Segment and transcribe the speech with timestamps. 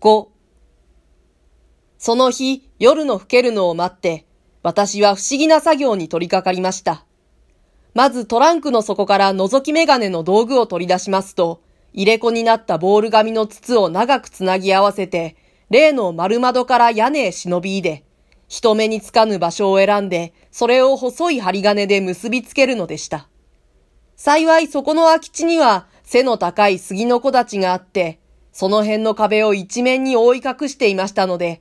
[0.00, 0.28] 5
[1.96, 4.26] その日、夜の更けるのを待って、
[4.62, 7.06] 私は不思議な作業に取り掛かりました。
[7.94, 11.62] まずトランクの底から覗きメガネの道具を取り出しますと、
[11.94, 15.34] 入れ子になったボール紙の筒を長くつなぎ合わせて、
[15.70, 18.04] 例の丸窓から屋根へ忍び入れ、
[18.48, 23.28] 人目につかぬ場所を選んで、それを細い針金で結びつけるのでした。
[24.14, 28.20] 幸いそこの空き地には背の高い杉の木立ちがあって、
[28.56, 31.60] その辺の壁を一面に覆い隠していましたので、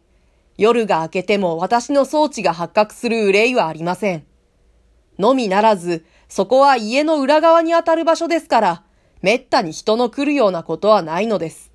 [0.57, 4.25] 夜が明けても私の装置が発覚する憂いはありません。
[5.19, 8.83] のみならず、そこは家の裏側にあたる場所ですから、
[9.21, 11.69] めったに人の来るようなことはないのです。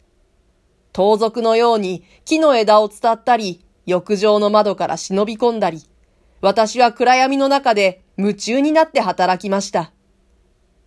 [0.95, 5.83] 盗賊のように木の枝を伝ったり、浴場の窓から忍び込んだり、
[6.41, 9.93] 私は暗闇の中で夢中になって働きました。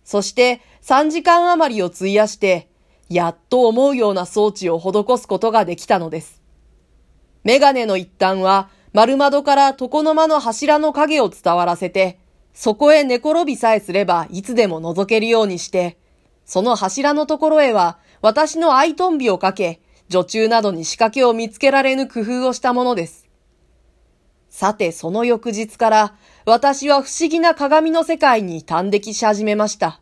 [0.02, 2.68] そして3時間余りを費やして、
[3.14, 6.42] やっと思うような装置を施すことができたのです。
[7.44, 12.18] メガネの一端は丸窓から床の間の柱の影を伝わらせて、
[12.54, 15.96] そこへ寝転びさえすればいつでも覗けるようにして、
[16.44, 23.28] その柱のところへは私のアイトンビをかけ、女中などに仕掛けを見つけられぬ工夫をしたものです。
[24.50, 26.14] さてその翌日から
[26.46, 30.00] 私は不思議な鏡の世界に端的し始めました。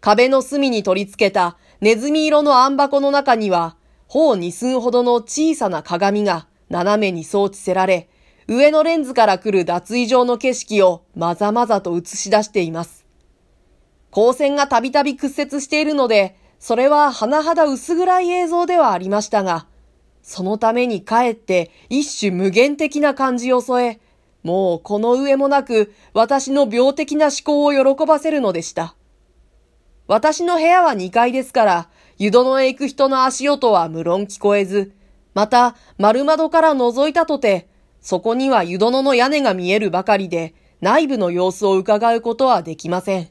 [0.00, 3.76] 壁の隅に取り付けたネズミ色の暗箱の中には、
[4.08, 8.08] 頬二寸ほどの小さな鏡が斜めに装置せられ、
[8.48, 13.04] 上のレンズから来る脱衣場の景色をまざまざと映し出しています。
[14.12, 19.66] 光線がたびたび屈折しているので、それは甚だ薄暗い映像ではありましたが、
[20.22, 24.00] そのためにかえって一種無限的な感じを添え、
[24.42, 28.94] もうこの上もなく私の病的な思考を喜ばせるのでした。
[30.08, 34.92] 私の部屋は2階ですから、湯殿へ行く人の足音は無論聞こえず、
[35.34, 37.68] また丸窓から覗いたとて、
[38.00, 43.28] そこには湯殿の屋根が見えるばかりで、内部の様子を伺うことはできません。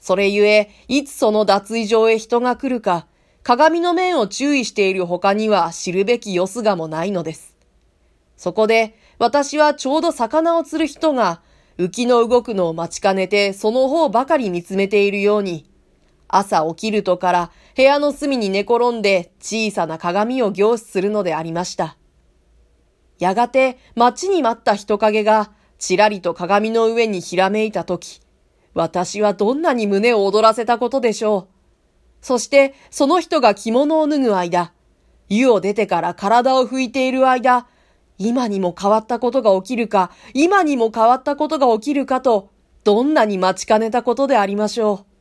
[0.00, 3.06] それゆえ、いつその脱衣場へ人が来るか、
[3.44, 7.56] 鏡の面を注意している他には知るべきよすがもないのです。
[8.36, 11.40] そこで、私はちょうど魚を釣る人が、
[11.78, 15.70] 浮きの動くのを待ちかねて、その方ばかり見つめているように、
[16.28, 21.96] 朝起きるとから部屋の隅に寝転んで小さな鏡を凝視するのでありました。
[23.18, 28.20] やがて待ちに待った人影がちらりと鏡の上にひらめいたとき、
[28.74, 31.54] 私はどんなに胸を躍らせたことでしょう。
[32.20, 34.72] そしてその人が着物を脱ぐ間、
[35.28, 37.66] 湯を出てから体を拭いている間、
[38.18, 42.50] 今にも変わったことが起きるか、今にも変わったことが起きるかと、
[42.82, 45.13] どんなに待ちかねたことでありましょう。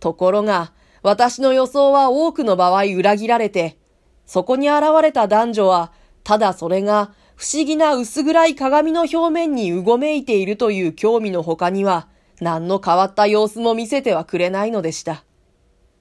[0.00, 0.72] ところが、
[1.02, 3.78] 私の予想は多くの場合裏切られて、
[4.26, 5.92] そこに現れた男女は、
[6.24, 12.08] ただそれが不思議な薄暗い鏡の表面にうごめいているという興味の他には、
[12.40, 15.24] 何の変わった様子も見せてはくれないのでした。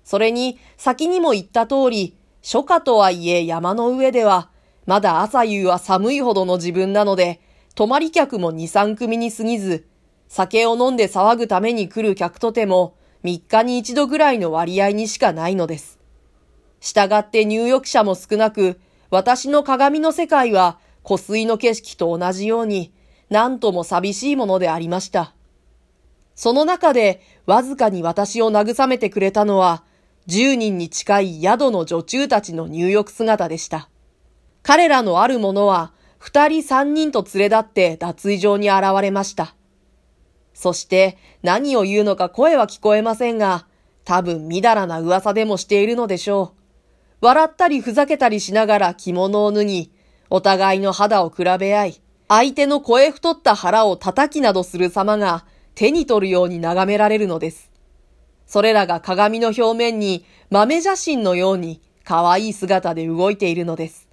[0.04, 4.50] それに、先にも言った通り、初夏とはいえ山の上では、
[4.86, 7.42] まだ朝夕は寒いほどの自分なので、
[7.76, 9.88] 泊まり客も二三組に過ぎず、
[10.28, 12.96] 酒を飲んで騒ぐために来る客とても、
[13.28, 16.00] 3日に一度ぐらいの割合にしかないのです。
[16.80, 18.80] したがって入浴者も少なく、
[19.10, 22.94] 私の鏡の世界は湖水の景色と同じように、
[23.30, 25.34] 何とも寂しいものでありました。
[26.36, 29.84] その中でわずかに私を慰めてくれたのは、
[30.28, 33.90] 10人に近い宿の女中たちの入浴姿でした。
[34.64, 39.57] 彼らのある者は、二人三人と連れ立って脱衣場に現れました。
[40.58, 43.68] そして何を言うのか声は聞こえませんが、
[44.06, 46.56] 多分みだらな噂でもしているのでしょ
[47.22, 47.26] う。
[47.28, 49.92] 笑ったりふざけたりしながら着物を脱ぎ、
[50.32, 57.72] お互いの肌を比べ合い、相手の声太った腹を叩きなどする様が手に取るように眺められるのです。
[58.48, 64.08] それらが鏡の表面に豆写真のように可愛い姿で動いているのです。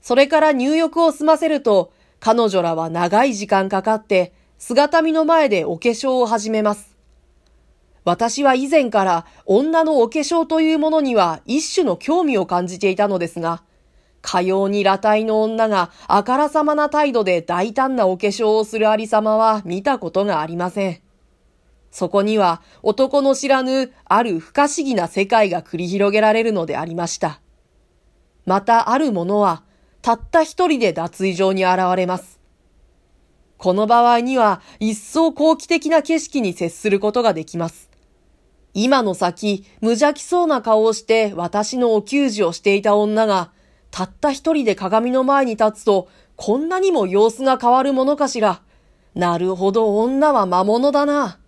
[0.00, 4.32] それから入浴を済ませると、彼女らは長い時間かかって
[4.66, 6.96] 姿見の前でお化粧を始めます。
[8.02, 13.62] 私は以前から女のお化粧というものには一種の興味を感じていたのですが、
[14.22, 21.02] かように裸体の女があからさまな態度で大胆なお化粧をするありさまは見たことがありません。
[21.90, 27.42] そこには男の知らぬある不可思議な世界が繰り広げられるのでありました。
[28.46, 29.62] またある者は
[30.00, 32.33] たった一人で脱衣場に現れます。
[33.64, 37.88] この場合には一層好奇的な景色に接することができます。
[38.74, 43.52] 今の先、無邪気そうな顔をして私のお給仕をしていた女が、
[43.90, 48.60] たった一人で鏡の前に立つと、こんなにも様子が変わるものかしら。
[49.14, 51.38] なるほど女は魔物だな。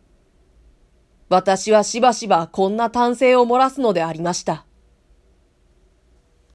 [1.29, 4.66] 私はしばしばこんな単性を漏らすのでありました。